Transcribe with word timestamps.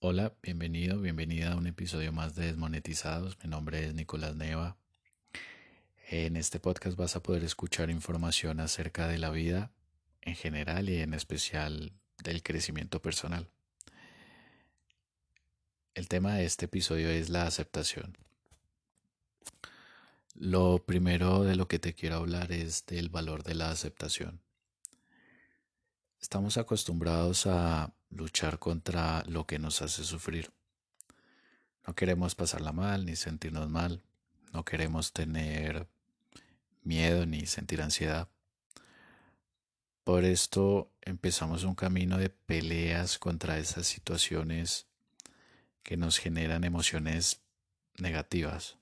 Hola, 0.00 0.32
bienvenido, 0.44 1.00
bienvenida 1.00 1.50
a 1.50 1.56
un 1.56 1.66
episodio 1.66 2.12
más 2.12 2.36
de 2.36 2.46
Desmonetizados. 2.46 3.36
Mi 3.42 3.50
nombre 3.50 3.84
es 3.84 3.94
Nicolás 3.94 4.36
Neva. 4.36 4.76
En 6.08 6.36
este 6.36 6.60
podcast 6.60 6.96
vas 6.96 7.16
a 7.16 7.20
poder 7.20 7.42
escuchar 7.42 7.90
información 7.90 8.60
acerca 8.60 9.08
de 9.08 9.18
la 9.18 9.30
vida 9.30 9.72
en 10.22 10.36
general 10.36 10.88
y 10.88 10.98
en 11.00 11.14
especial 11.14 11.90
del 12.22 12.44
crecimiento 12.44 13.02
personal. 13.02 13.48
El 15.94 16.06
tema 16.06 16.34
de 16.34 16.44
este 16.44 16.66
episodio 16.66 17.08
es 17.10 17.28
la 17.28 17.48
aceptación. 17.48 18.16
Lo 20.36 20.86
primero 20.86 21.42
de 21.42 21.56
lo 21.56 21.66
que 21.66 21.80
te 21.80 21.94
quiero 21.94 22.18
hablar 22.18 22.52
es 22.52 22.86
del 22.86 23.08
valor 23.08 23.42
de 23.42 23.56
la 23.56 23.72
aceptación. 23.72 24.40
Estamos 26.20 26.58
acostumbrados 26.58 27.46
a 27.46 27.92
luchar 28.10 28.58
contra 28.58 29.22
lo 29.26 29.46
que 29.46 29.58
nos 29.58 29.82
hace 29.82 30.02
sufrir. 30.02 30.50
No 31.86 31.94
queremos 31.94 32.34
pasarla 32.34 32.72
mal 32.72 33.06
ni 33.06 33.14
sentirnos 33.16 33.68
mal. 33.68 34.02
No 34.52 34.64
queremos 34.64 35.12
tener 35.12 35.86
miedo 36.82 37.24
ni 37.24 37.46
sentir 37.46 37.80
ansiedad. 37.82 38.28
Por 40.04 40.24
esto 40.24 40.90
empezamos 41.02 41.64
un 41.64 41.74
camino 41.74 42.18
de 42.18 42.30
peleas 42.30 43.18
contra 43.18 43.58
esas 43.58 43.86
situaciones 43.86 44.86
que 45.82 45.96
nos 45.96 46.18
generan 46.18 46.64
emociones 46.64 47.42
negativas. 47.96 48.76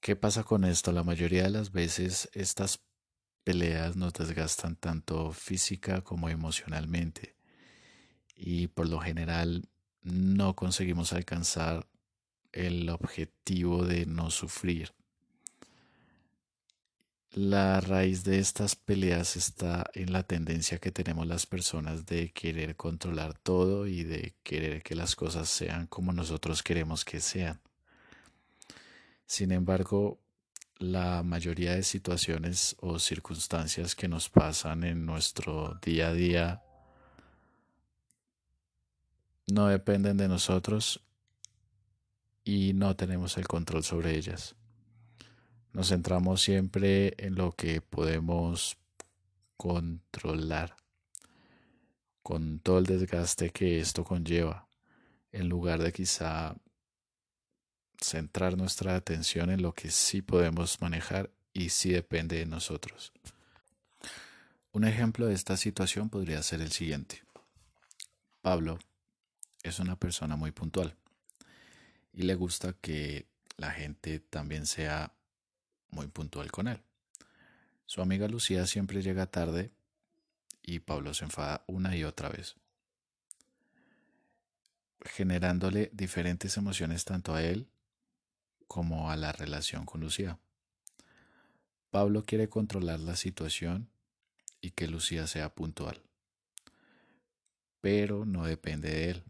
¿Qué 0.00 0.14
pasa 0.14 0.44
con 0.44 0.64
esto? 0.64 0.92
La 0.92 1.04
mayoría 1.04 1.42
de 1.42 1.50
las 1.50 1.72
veces 1.72 2.30
estas 2.32 2.80
peleas 3.50 3.96
nos 3.96 4.12
desgastan 4.12 4.76
tanto 4.76 5.32
física 5.32 6.02
como 6.02 6.28
emocionalmente 6.28 7.34
y 8.36 8.68
por 8.68 8.88
lo 8.88 9.00
general 9.00 9.68
no 10.02 10.54
conseguimos 10.54 11.12
alcanzar 11.12 11.88
el 12.52 12.88
objetivo 12.90 13.84
de 13.84 14.06
no 14.06 14.30
sufrir. 14.30 14.92
La 17.32 17.80
raíz 17.80 18.22
de 18.22 18.38
estas 18.38 18.76
peleas 18.76 19.34
está 19.34 19.90
en 19.94 20.12
la 20.12 20.22
tendencia 20.22 20.78
que 20.78 20.92
tenemos 20.92 21.26
las 21.26 21.46
personas 21.46 22.06
de 22.06 22.30
querer 22.30 22.76
controlar 22.76 23.36
todo 23.36 23.88
y 23.88 24.04
de 24.04 24.36
querer 24.44 24.84
que 24.84 24.94
las 24.94 25.16
cosas 25.16 25.48
sean 25.48 25.88
como 25.88 26.12
nosotros 26.12 26.62
queremos 26.62 27.04
que 27.04 27.18
sean. 27.18 27.60
Sin 29.26 29.50
embargo, 29.50 30.20
la 30.80 31.22
mayoría 31.22 31.74
de 31.74 31.82
situaciones 31.82 32.74
o 32.80 32.98
circunstancias 32.98 33.94
que 33.94 34.08
nos 34.08 34.30
pasan 34.30 34.82
en 34.82 35.04
nuestro 35.04 35.78
día 35.82 36.08
a 36.08 36.14
día 36.14 36.62
no 39.46 39.66
dependen 39.66 40.16
de 40.16 40.26
nosotros 40.26 41.02
y 42.44 42.72
no 42.72 42.96
tenemos 42.96 43.36
el 43.36 43.46
control 43.46 43.84
sobre 43.84 44.16
ellas. 44.16 44.56
Nos 45.74 45.90
centramos 45.90 46.40
siempre 46.40 47.14
en 47.18 47.34
lo 47.34 47.52
que 47.52 47.82
podemos 47.82 48.78
controlar, 49.58 50.76
con 52.22 52.58
todo 52.58 52.78
el 52.78 52.86
desgaste 52.86 53.50
que 53.50 53.80
esto 53.80 54.02
conlleva, 54.02 54.66
en 55.30 55.50
lugar 55.50 55.82
de 55.82 55.92
quizá 55.92 56.56
centrar 58.10 58.56
nuestra 58.56 58.96
atención 58.96 59.50
en 59.50 59.62
lo 59.62 59.72
que 59.72 59.90
sí 59.90 60.20
podemos 60.20 60.80
manejar 60.80 61.30
y 61.52 61.68
sí 61.68 61.92
depende 61.92 62.38
de 62.38 62.46
nosotros. 62.46 63.12
Un 64.72 64.84
ejemplo 64.84 65.26
de 65.26 65.34
esta 65.34 65.56
situación 65.56 66.10
podría 66.10 66.42
ser 66.42 66.60
el 66.60 66.72
siguiente. 66.72 67.22
Pablo 68.42 68.78
es 69.62 69.78
una 69.78 69.96
persona 69.96 70.34
muy 70.34 70.50
puntual 70.50 70.96
y 72.12 72.22
le 72.22 72.34
gusta 72.34 72.72
que 72.72 73.26
la 73.56 73.70
gente 73.70 74.18
también 74.18 74.66
sea 74.66 75.12
muy 75.90 76.08
puntual 76.08 76.50
con 76.50 76.66
él. 76.66 76.80
Su 77.86 78.02
amiga 78.02 78.26
Lucía 78.26 78.66
siempre 78.66 79.02
llega 79.02 79.26
tarde 79.26 79.70
y 80.62 80.80
Pablo 80.80 81.14
se 81.14 81.24
enfada 81.24 81.62
una 81.66 81.96
y 81.96 82.04
otra 82.04 82.28
vez, 82.28 82.56
generándole 85.04 85.90
diferentes 85.92 86.56
emociones 86.56 87.04
tanto 87.04 87.34
a 87.34 87.42
él 87.42 87.68
como 88.70 89.10
a 89.10 89.16
la 89.16 89.32
relación 89.32 89.84
con 89.84 90.00
Lucía. 90.00 90.38
Pablo 91.90 92.22
quiere 92.24 92.48
controlar 92.48 93.00
la 93.00 93.16
situación 93.16 93.90
y 94.60 94.70
que 94.70 94.86
Lucía 94.86 95.26
sea 95.26 95.52
puntual, 95.52 96.00
pero 97.80 98.24
no 98.24 98.44
depende 98.44 98.88
de 98.88 99.10
él, 99.10 99.24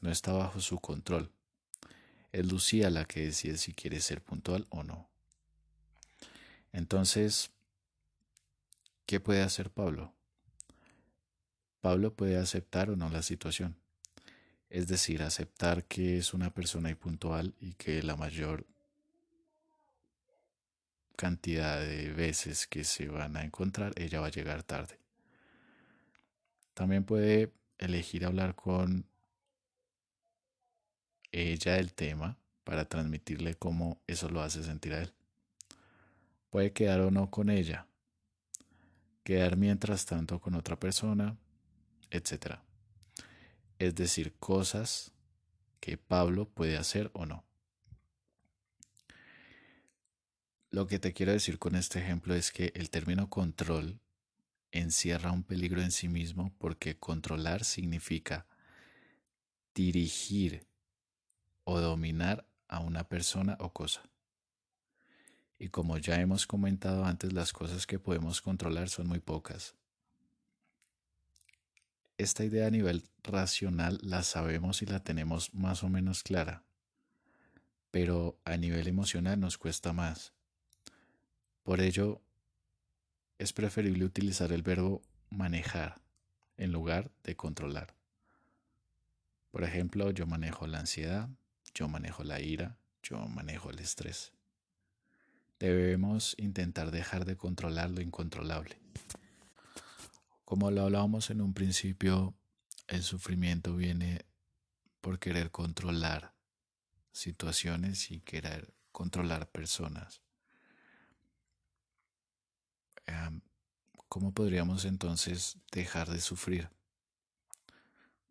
no 0.00 0.12
está 0.12 0.32
bajo 0.32 0.60
su 0.60 0.78
control. 0.78 1.32
Es 2.30 2.46
Lucía 2.46 2.88
la 2.90 3.04
que 3.04 3.24
decide 3.24 3.56
si 3.58 3.72
quiere 3.72 4.00
ser 4.00 4.22
puntual 4.22 4.68
o 4.70 4.84
no. 4.84 5.08
Entonces, 6.72 7.50
¿qué 9.06 9.18
puede 9.18 9.42
hacer 9.42 9.70
Pablo? 9.70 10.14
Pablo 11.80 12.14
puede 12.14 12.36
aceptar 12.36 12.90
o 12.90 12.96
no 12.96 13.10
la 13.10 13.22
situación 13.22 13.76
es 14.70 14.86
decir, 14.86 15.22
aceptar 15.22 15.84
que 15.84 16.18
es 16.18 16.34
una 16.34 16.50
persona 16.50 16.90
impuntual 16.90 17.54
y 17.60 17.72
que 17.74 18.02
la 18.02 18.16
mayor 18.16 18.66
cantidad 21.16 21.80
de 21.80 22.12
veces 22.12 22.66
que 22.66 22.84
se 22.84 23.08
van 23.08 23.36
a 23.36 23.44
encontrar, 23.44 23.92
ella 23.96 24.20
va 24.20 24.26
a 24.26 24.30
llegar 24.30 24.62
tarde. 24.62 24.98
También 26.74 27.04
puede 27.04 27.52
elegir 27.78 28.24
hablar 28.24 28.54
con 28.54 29.06
ella 31.32 31.74
del 31.74 31.92
tema 31.92 32.36
para 32.64 32.84
transmitirle 32.84 33.54
cómo 33.54 34.00
eso 34.06 34.28
lo 34.28 34.42
hace 34.42 34.62
sentir 34.62 34.92
a 34.92 35.02
él. 35.02 35.12
Puede 36.50 36.72
quedar 36.72 37.00
o 37.00 37.10
no 37.10 37.30
con 37.30 37.50
ella, 37.50 37.86
quedar 39.24 39.56
mientras 39.56 40.06
tanto 40.06 40.38
con 40.40 40.54
otra 40.54 40.78
persona, 40.78 41.36
etc 42.10 42.67
es 43.78 43.94
decir, 43.94 44.34
cosas 44.38 45.12
que 45.80 45.96
Pablo 45.96 46.48
puede 46.48 46.76
hacer 46.76 47.10
o 47.14 47.26
no. 47.26 47.44
Lo 50.70 50.86
que 50.86 50.98
te 50.98 51.12
quiero 51.12 51.32
decir 51.32 51.58
con 51.58 51.76
este 51.76 51.98
ejemplo 51.98 52.34
es 52.34 52.52
que 52.52 52.72
el 52.74 52.90
término 52.90 53.30
control 53.30 54.00
encierra 54.70 55.32
un 55.32 55.42
peligro 55.42 55.80
en 55.80 55.92
sí 55.92 56.08
mismo 56.08 56.52
porque 56.58 56.98
controlar 56.98 57.64
significa 57.64 58.46
dirigir 59.74 60.66
o 61.64 61.80
dominar 61.80 62.46
a 62.66 62.80
una 62.80 63.04
persona 63.08 63.56
o 63.60 63.72
cosa. 63.72 64.02
Y 65.58 65.68
como 65.68 65.98
ya 65.98 66.20
hemos 66.20 66.46
comentado 66.46 67.04
antes, 67.04 67.32
las 67.32 67.52
cosas 67.52 67.86
que 67.86 67.98
podemos 67.98 68.42
controlar 68.42 68.88
son 68.88 69.06
muy 69.06 69.20
pocas 69.20 69.74
esta 72.18 72.44
idea 72.44 72.66
a 72.66 72.70
nivel 72.70 73.08
racional 73.22 73.98
la 74.02 74.24
sabemos 74.24 74.82
y 74.82 74.86
la 74.86 75.02
tenemos 75.02 75.54
más 75.54 75.84
o 75.84 75.88
menos 75.88 76.24
clara, 76.24 76.64
pero 77.92 78.38
a 78.44 78.56
nivel 78.56 78.88
emocional 78.88 79.38
nos 79.38 79.56
cuesta 79.56 79.92
más. 79.92 80.32
Por 81.62 81.80
ello, 81.80 82.20
es 83.38 83.52
preferible 83.52 84.04
utilizar 84.04 84.52
el 84.52 84.62
verbo 84.62 85.00
manejar 85.30 86.00
en 86.56 86.72
lugar 86.72 87.12
de 87.22 87.36
controlar. 87.36 87.94
Por 89.52 89.62
ejemplo, 89.62 90.10
yo 90.10 90.26
manejo 90.26 90.66
la 90.66 90.80
ansiedad, 90.80 91.28
yo 91.72 91.88
manejo 91.88 92.24
la 92.24 92.40
ira, 92.40 92.76
yo 93.02 93.18
manejo 93.28 93.70
el 93.70 93.78
estrés. 93.78 94.32
Debemos 95.60 96.34
intentar 96.36 96.90
dejar 96.90 97.24
de 97.24 97.36
controlar 97.36 97.90
lo 97.90 98.00
incontrolable. 98.00 98.76
Como 100.48 100.70
lo 100.70 100.84
hablábamos 100.84 101.28
en 101.28 101.42
un 101.42 101.52
principio, 101.52 102.34
el 102.86 103.02
sufrimiento 103.02 103.76
viene 103.76 104.24
por 105.02 105.18
querer 105.18 105.50
controlar 105.50 106.32
situaciones 107.12 108.10
y 108.10 108.22
querer 108.22 108.72
controlar 108.90 109.50
personas. 109.50 110.22
¿Cómo 114.08 114.32
podríamos 114.32 114.86
entonces 114.86 115.58
dejar 115.70 116.08
de 116.08 116.18
sufrir? 116.18 116.70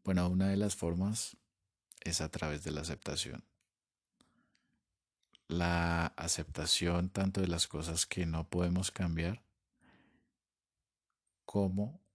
Bueno, 0.03 0.27
una 0.27 0.47
de 0.47 0.57
las 0.57 0.75
formas 0.75 1.37
es 2.01 2.21
a 2.21 2.29
través 2.29 2.63
de 2.63 2.71
la 2.71 2.81
aceptación. 2.81 3.43
La 5.47 6.07
aceptación 6.17 7.11
tanto 7.11 7.41
de 7.41 7.47
las 7.47 7.67
cosas 7.67 8.07
que 8.07 8.25
no 8.25 8.49
podemos 8.49 8.89
cambiar 8.89 9.43
como 11.45 12.06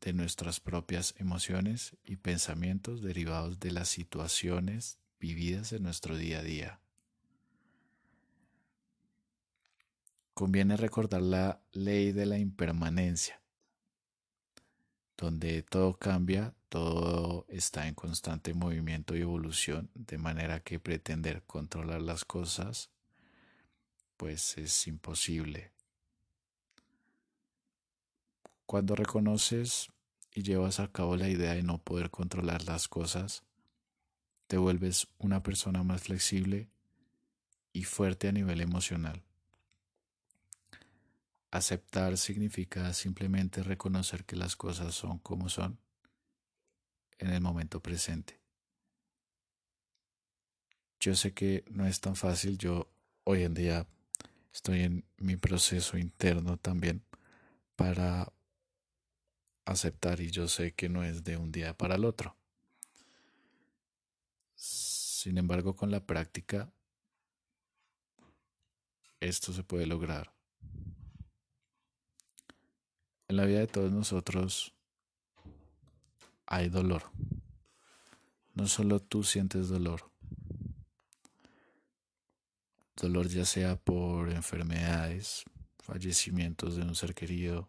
de 0.00 0.12
nuestras 0.12 0.60
propias 0.60 1.14
emociones 1.18 1.96
y 2.04 2.16
pensamientos 2.16 3.02
derivados 3.02 3.60
de 3.60 3.72
las 3.72 3.88
situaciones 3.88 4.98
vividas 5.18 5.72
en 5.72 5.82
nuestro 5.82 6.16
día 6.16 6.40
a 6.40 6.42
día. 6.42 6.80
Conviene 10.34 10.76
recordar 10.76 11.22
la 11.22 11.62
ley 11.72 12.12
de 12.12 12.26
la 12.26 12.38
impermanencia, 12.38 13.40
donde 15.16 15.62
todo 15.62 15.98
cambia, 15.98 16.54
todo 16.68 17.46
está 17.48 17.88
en 17.88 17.94
constante 17.94 18.52
movimiento 18.52 19.16
y 19.16 19.22
evolución, 19.22 19.90
de 19.94 20.18
manera 20.18 20.60
que 20.60 20.78
pretender 20.78 21.42
controlar 21.44 22.02
las 22.02 22.24
cosas 22.24 22.90
pues 24.16 24.56
es 24.58 24.86
imposible. 24.86 25.72
Cuando 28.66 28.96
reconoces 28.96 29.92
y 30.34 30.42
llevas 30.42 30.80
a 30.80 30.88
cabo 30.88 31.16
la 31.16 31.28
idea 31.28 31.54
de 31.54 31.62
no 31.62 31.78
poder 31.78 32.10
controlar 32.10 32.64
las 32.64 32.88
cosas, 32.88 33.44
te 34.48 34.58
vuelves 34.58 35.06
una 35.18 35.42
persona 35.42 35.84
más 35.84 36.02
flexible 36.02 36.68
y 37.72 37.84
fuerte 37.84 38.28
a 38.28 38.32
nivel 38.32 38.60
emocional. 38.60 39.22
Aceptar 41.52 42.16
significa 42.16 42.92
simplemente 42.92 43.62
reconocer 43.62 44.24
que 44.24 44.34
las 44.34 44.56
cosas 44.56 44.94
son 44.94 45.18
como 45.20 45.48
son 45.48 45.78
en 47.18 47.30
el 47.30 47.40
momento 47.40 47.80
presente. 47.80 48.40
Yo 50.98 51.14
sé 51.14 51.32
que 51.32 51.64
no 51.70 51.86
es 51.86 52.00
tan 52.00 52.16
fácil, 52.16 52.58
yo 52.58 52.90
hoy 53.22 53.44
en 53.44 53.54
día 53.54 53.86
estoy 54.52 54.80
en 54.80 55.04
mi 55.18 55.36
proceso 55.36 55.98
interno 55.98 56.56
también 56.56 57.04
para 57.76 58.32
aceptar 59.66 60.20
y 60.20 60.30
yo 60.30 60.48
sé 60.48 60.72
que 60.72 60.88
no 60.88 61.04
es 61.04 61.24
de 61.24 61.36
un 61.36 61.52
día 61.52 61.76
para 61.76 61.96
el 61.96 62.04
otro. 62.04 62.36
Sin 64.54 65.36
embargo, 65.36 65.74
con 65.76 65.90
la 65.90 66.06
práctica, 66.06 66.72
esto 69.20 69.52
se 69.52 69.64
puede 69.64 69.86
lograr. 69.86 70.32
En 73.28 73.36
la 73.36 73.44
vida 73.44 73.58
de 73.58 73.66
todos 73.66 73.92
nosotros 73.92 74.72
hay 76.46 76.68
dolor. 76.68 77.10
No 78.54 78.68
solo 78.68 79.00
tú 79.00 79.24
sientes 79.24 79.68
dolor. 79.68 80.10
Dolor 82.94 83.28
ya 83.28 83.44
sea 83.44 83.76
por 83.76 84.30
enfermedades, 84.30 85.44
fallecimientos 85.80 86.76
de 86.76 86.82
un 86.82 86.94
ser 86.94 87.14
querido, 87.14 87.68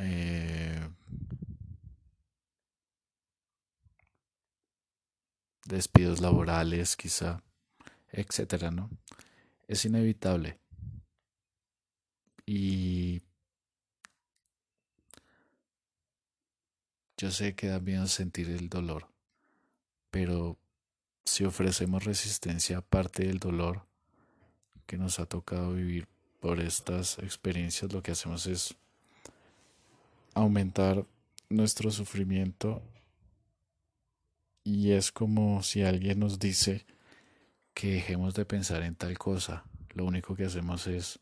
eh, 0.00 0.88
despidos 5.66 6.20
laborales, 6.20 6.96
quizá, 6.96 7.42
etcétera, 8.10 8.70
¿no? 8.70 8.90
Es 9.66 9.84
inevitable. 9.84 10.58
Y 12.46 13.22
yo 17.18 17.30
sé 17.30 17.54
que 17.54 17.68
da 17.68 17.80
miedo 17.80 18.06
sentir 18.06 18.48
el 18.48 18.68
dolor, 18.68 19.12
pero 20.10 20.58
si 21.24 21.44
ofrecemos 21.44 22.04
resistencia 22.04 22.78
aparte 22.78 23.26
del 23.26 23.38
dolor 23.38 23.86
que 24.86 24.96
nos 24.96 25.20
ha 25.20 25.26
tocado 25.26 25.74
vivir 25.74 26.08
por 26.40 26.60
estas 26.60 27.18
experiencias, 27.18 27.92
lo 27.92 28.02
que 28.02 28.12
hacemos 28.12 28.46
es 28.46 28.74
aumentar 30.38 31.04
nuestro 31.48 31.90
sufrimiento 31.90 32.82
y 34.62 34.92
es 34.92 35.10
como 35.10 35.62
si 35.62 35.82
alguien 35.82 36.20
nos 36.20 36.38
dice 36.38 36.86
que 37.74 37.92
dejemos 37.92 38.34
de 38.34 38.44
pensar 38.44 38.82
en 38.82 38.94
tal 38.94 39.18
cosa. 39.18 39.64
Lo 39.94 40.04
único 40.04 40.36
que 40.36 40.44
hacemos 40.44 40.86
es 40.86 41.20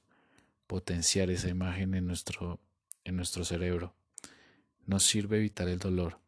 potenciar 0.67 1.31
esa 1.31 1.49
imagen 1.49 1.95
en 1.95 2.07
nuestro, 2.07 2.61
en 3.05 3.17
nuestro 3.17 3.45
cerebro. 3.45 3.95
Nos 4.85 5.05
sirve 5.05 5.39
evitar 5.39 5.69
el 5.69 5.79
dolor. 5.79 6.19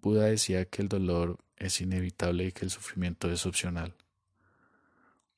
Buda 0.00 0.24
decía 0.24 0.64
que 0.64 0.82
el 0.82 0.88
dolor 0.88 1.38
es 1.56 1.80
inevitable 1.80 2.46
y 2.46 2.52
que 2.52 2.64
el 2.64 2.70
sufrimiento 2.70 3.30
es 3.30 3.46
opcional. 3.46 3.94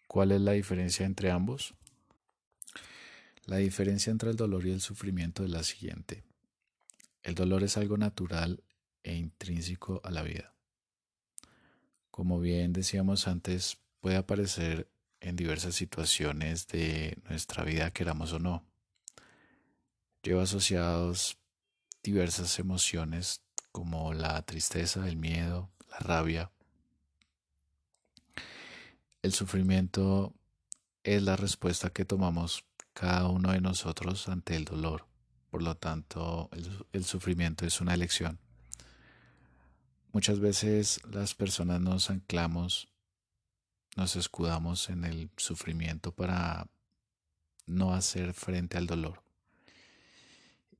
¿Cuál 0.07 0.33
es 0.33 0.41
la 0.41 0.53
diferencia 0.53 1.05
entre 1.05 1.31
ambos? 1.31 1.75
La 3.47 3.59
diferencia 3.59 4.11
entre 4.11 4.31
el 4.31 4.37
dolor 4.37 4.67
y 4.67 4.71
el 4.71 4.81
sufrimiento 4.81 5.45
es 5.45 5.51
la 5.51 5.63
siguiente. 5.63 6.25
El 7.23 7.35
dolor 7.35 7.63
es 7.63 7.77
algo 7.77 7.99
natural 7.99 8.63
e 9.03 9.15
intrínseco 9.15 10.01
a 10.03 10.11
la 10.11 10.23
vida. 10.23 10.55
Como 12.11 12.41
bien 12.41 12.73
decíamos 12.73 13.29
antes, 13.29 13.77
puede 14.01 14.17
aparecer 14.17 14.89
en 15.21 15.37
diversas 15.37 15.75
situaciones 15.75 16.69
de 16.69 17.19
nuestra 17.29 17.65
vida, 17.65 17.91
queramos 17.91 18.33
o 18.33 18.39
no. 18.39 18.65
Lleva 20.23 20.45
asociados 20.45 21.37
diversas 22.03 22.59
emociones 22.59 23.43
como 23.73 24.15
la 24.15 24.41
tristeza, 24.43 25.07
el 25.07 25.17
miedo, 25.17 25.71
la 25.91 25.99
rabia. 25.99 26.51
El 29.23 29.33
sufrimiento 29.35 30.33
es 31.03 31.23
la 31.23 31.37
respuesta 31.37 31.91
que 31.91 32.05
tomamos 32.05 32.65
cada 32.95 33.29
uno 33.29 33.53
de 33.53 33.61
nosotros 33.61 34.29
ante 34.29 34.57
el 34.57 34.65
dolor. 34.65 35.07
Por 35.51 35.63
lo 35.63 35.77
tanto, 35.77 36.49
el, 36.93 37.05
sufrimiento 37.05 37.67
es 37.67 37.81
una 37.81 37.95
elección. 37.95 38.39
Muchas 40.13 40.41
veces 40.41 41.01
las 41.11 41.35
personas 41.35 41.81
nos 41.81 42.09
anclamos, 42.09 42.89
nos 43.97 44.17
escudamos 44.17 44.89
en 44.89 45.05
el 45.05 45.31
sufrimiento 45.37 46.13
para 46.13 46.69
no 47.67 47.95
hacer 47.95 48.33
frente 48.33 48.79
al 48.79 48.87
dolor 48.87 49.23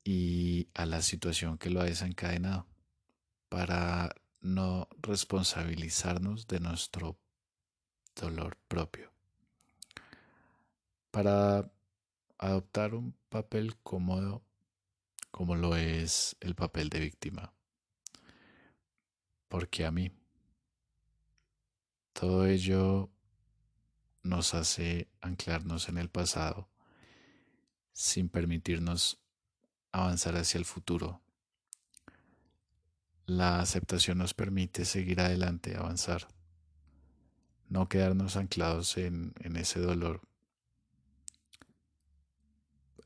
y 0.05 0.69
a 0.75 0.87
la 0.87 1.03
situación 1.03 1.59
que 1.59 1.71
lo 1.71 1.81
ha 1.81 1.85
desencadenado, 1.85 2.67
para 3.49 4.15
no 4.41 4.89
responsabilizarnos 5.01 6.47
de 6.47 6.61
nuestro 6.61 7.17
dolor 8.15 8.57
propio. 8.69 9.11
Para 11.11 11.74
adoptar 12.47 12.95
un 12.95 13.17
papel 13.31 13.77
cómodo 13.83 14.45
como 15.31 15.57
lo 15.57 15.77
es 15.77 16.37
el 16.41 16.55
papel 16.55 16.91
de 16.91 17.01
víctima. 17.01 17.55
Porque 19.49 19.87
a 19.87 19.91
mí 19.91 20.13
todo 22.13 22.47
ello 22.47 23.11
nos 24.23 24.55
hace 24.55 25.09
anclarnos 25.21 25.89
en 25.89 25.99
el 25.99 26.11
pasado 26.11 26.69
sin 27.93 28.29
permitirnos 28.29 29.21
avanzar 29.91 30.37
hacia 30.37 30.59
el 30.59 30.65
futuro. 30.65 31.23
La 33.27 33.61
aceptación 33.61 34.19
nos 34.19 34.35
permite 34.35 34.85
seguir 34.85 35.21
adelante, 35.21 35.77
avanzar, 35.77 36.29
no 37.69 37.89
quedarnos 37.89 38.37
anclados 38.37 38.99
en, 38.99 39.33
en 39.41 39.57
ese 39.57 39.81
dolor 39.81 40.21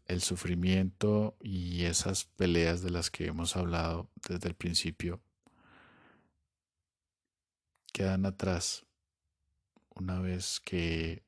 el 0.09 0.23
sufrimiento 0.23 1.37
y 1.41 1.85
esas 1.85 2.25
peleas 2.25 2.83
de 2.83 2.91
las 2.91 3.11
que 3.11 3.27
hemos 3.27 3.57
hablado 3.57 4.11
desde 4.29 4.49
el 4.49 4.55
principio 4.55 5.23
quedan 7.93 8.27
atrás 8.27 8.87
una 9.91 10.19
vez 10.21 10.61
que 10.61 11.25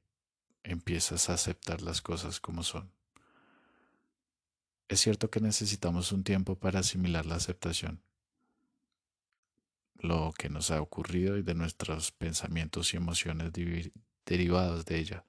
empiezas 0.62 1.28
a 1.28 1.34
aceptar 1.34 1.82
las 1.82 2.00
cosas 2.00 2.40
como 2.40 2.62
son. 2.62 2.92
Es 4.88 5.00
cierto 5.00 5.30
que 5.30 5.40
necesitamos 5.40 6.12
un 6.12 6.24
tiempo 6.24 6.58
para 6.58 6.80
asimilar 6.80 7.26
la 7.26 7.36
aceptación, 7.36 8.02
lo 9.96 10.32
que 10.36 10.48
nos 10.48 10.70
ha 10.70 10.80
ocurrido 10.80 11.36
y 11.36 11.42
de 11.42 11.54
nuestros 11.54 12.12
pensamientos 12.12 12.94
y 12.94 12.96
emociones 12.96 13.52
derivados 14.24 14.84
de 14.84 14.98
ella. 14.98 15.24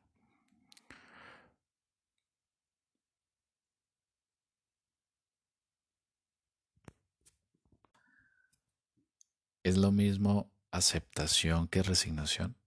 ¿Es 9.72 9.78
lo 9.78 9.94
mismo 9.94 10.52
aceptación 10.72 11.70
que 11.70 11.82
resignación? 11.82 12.58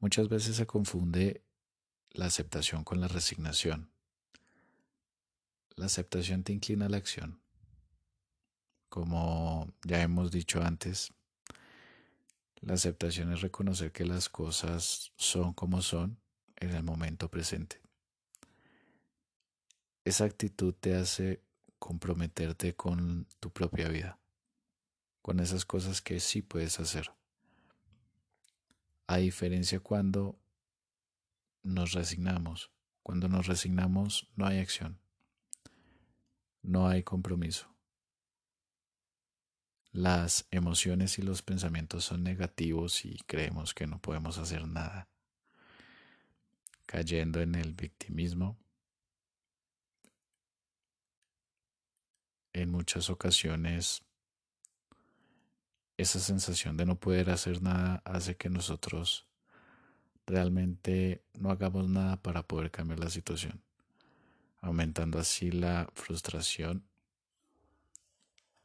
Muchas 0.00 0.28
veces 0.28 0.56
se 0.56 0.66
confunde 0.66 1.44
la 2.10 2.26
aceptación 2.26 2.82
con 2.82 3.00
la 3.00 3.06
resignación. 3.06 3.88
La 5.76 5.86
aceptación 5.86 6.42
te 6.42 6.52
inclina 6.52 6.86
a 6.86 6.88
la 6.88 6.96
acción. 6.96 7.40
Como 8.88 9.72
ya 9.84 10.02
hemos 10.02 10.32
dicho 10.32 10.60
antes, 10.60 11.12
la 12.60 12.74
aceptación 12.74 13.32
es 13.32 13.42
reconocer 13.42 13.92
que 13.92 14.04
las 14.04 14.28
cosas 14.28 15.12
son 15.14 15.52
como 15.52 15.82
son 15.82 16.18
en 16.56 16.70
el 16.70 16.82
momento 16.82 17.30
presente. 17.30 17.80
Esa 20.04 20.24
actitud 20.24 20.74
te 20.74 20.96
hace 20.96 21.44
comprometerte 21.78 22.74
con 22.74 23.28
tu 23.38 23.50
propia 23.50 23.86
vida 23.86 24.18
con 25.22 25.40
esas 25.40 25.64
cosas 25.64 26.02
que 26.02 26.20
sí 26.20 26.42
puedes 26.42 26.80
hacer. 26.80 27.12
A 29.06 29.18
diferencia 29.18 29.80
cuando 29.80 30.38
nos 31.62 31.92
resignamos. 31.92 32.70
Cuando 33.02 33.28
nos 33.28 33.46
resignamos 33.46 34.28
no 34.36 34.46
hay 34.46 34.58
acción. 34.58 34.98
no 36.62 36.86
hay 36.86 37.02
compromiso. 37.02 37.68
Las 39.90 40.46
emociones 40.50 41.18
y 41.18 41.22
los 41.22 41.42
pensamientos 41.42 42.04
son 42.04 42.22
negativos 42.22 43.04
y 43.04 43.18
creemos 43.26 43.74
que 43.74 43.86
no 43.86 44.00
podemos 44.00 44.38
hacer 44.38 44.66
nada, 44.66 45.08
cayendo 46.86 47.40
en 47.40 47.56
el 47.56 47.74
victimismo. 47.74 48.56
En 52.54 52.70
muchas 52.70 53.10
ocasiones 53.10 54.04
esa 56.02 56.20
sensación 56.20 56.76
de 56.76 56.84
no 56.84 56.96
poder 56.96 57.30
hacer 57.30 57.62
nada 57.62 58.02
hace 58.04 58.36
que 58.36 58.50
nosotros 58.50 59.26
realmente 60.26 61.24
no 61.34 61.50
hagamos 61.50 61.88
nada 61.88 62.16
para 62.20 62.42
poder 62.42 62.70
cambiar 62.70 63.00
la 63.00 63.10
situación, 63.10 63.62
aumentando 64.60 65.18
así 65.18 65.50
la 65.50 65.88
frustración, 65.94 66.84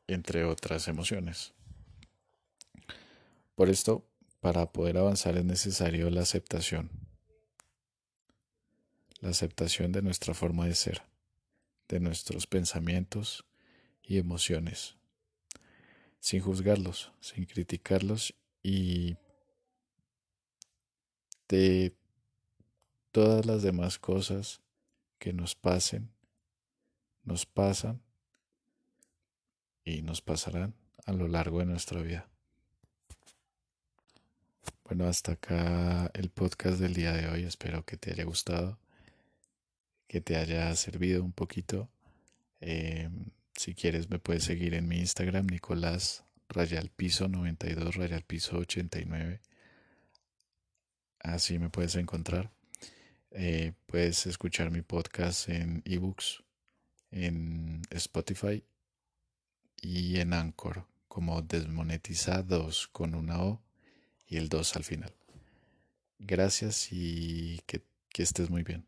entre 0.08 0.44
otras 0.44 0.88
emociones. 0.88 1.54
Por 3.56 3.70
esto, 3.70 4.06
para 4.40 4.72
poder 4.72 4.98
avanzar 4.98 5.38
es 5.38 5.46
necesario 5.46 6.10
la 6.10 6.22
aceptación, 6.22 6.92
la 9.20 9.30
aceptación 9.30 9.92
de 9.92 10.02
nuestra 10.02 10.34
forma 10.34 10.66
de 10.68 10.76
ser, 10.76 11.02
de 11.88 12.00
nuestros 12.00 12.46
pensamientos 12.46 13.46
y 14.04 14.18
emociones 14.20 14.97
sin 16.20 16.42
juzgarlos, 16.42 17.12
sin 17.20 17.46
criticarlos 17.46 18.34
y 18.64 19.18
de 21.48 21.96
todas 23.12 23.46
las 23.46 23.64
demás 23.64 23.98
cosas 24.00 24.62
que 25.20 25.34
nos 25.34 25.56
pasen, 25.56 26.10
nos 27.24 27.46
pasan 27.46 28.02
y 29.84 30.02
nos 30.02 30.22
pasarán 30.22 30.74
a 31.06 31.14
lo 31.14 31.28
largo 31.28 31.60
de 31.60 31.66
nuestra 31.66 32.02
vida. 32.02 32.30
Bueno, 34.84 35.06
hasta 35.06 35.34
acá 35.34 36.12
el 36.14 36.30
podcast 36.30 36.80
del 36.80 36.94
día 36.94 37.12
de 37.12 37.28
hoy. 37.28 37.44
Espero 37.44 37.84
que 37.84 37.98
te 37.98 38.12
haya 38.12 38.24
gustado, 38.24 38.78
que 40.08 40.22
te 40.22 40.38
haya 40.38 40.74
servido 40.76 41.24
un 41.24 41.34
poquito. 41.34 41.90
Eh, 42.62 43.10
si 43.58 43.74
quieres 43.74 44.10
me 44.10 44.20
puedes 44.20 44.44
seguir 44.44 44.76
en 44.76 44.88
mi 44.88 45.00
Instagram, 45.00 45.48
Nicolás 45.48 46.24
Rayalpiso 46.48 47.28
92, 47.28 47.96
Rayalpiso 47.96 48.60
89. 48.60 49.42
Así 51.20 51.58
me 51.58 51.70
puedes 51.70 51.96
encontrar. 51.96 52.52
Eh, 53.32 53.74
puedes 53.88 54.28
escuchar 54.28 54.72
mi 54.72 54.84
podcast 54.84 55.50
en 55.50 55.82
ebooks, 55.86 56.44
en 57.12 57.82
Spotify 57.90 58.64
y 59.82 60.20
en 60.20 60.34
Anchor 60.34 60.86
como 61.08 61.42
desmonetizados 61.42 62.88
con 62.88 63.16
una 63.16 63.42
O 63.44 63.62
y 64.28 64.38
el 64.38 64.50
2 64.50 64.76
al 64.76 64.84
final. 64.84 65.14
Gracias 66.20 66.90
y 66.92 67.60
que 67.66 67.82
estés 68.22 68.50
muy 68.50 68.64
bien. 68.64 68.86